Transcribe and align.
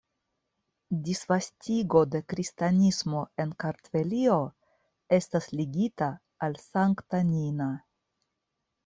Disvastigo 1.07 1.99
de 2.13 2.21
kristanismo 2.33 3.21
en 3.45 3.51
Kartvelio 3.63 4.39
estas 5.19 5.51
ligita 5.61 6.09
al 6.49 6.57
Sankta 6.63 7.21
Nina. 7.29 7.69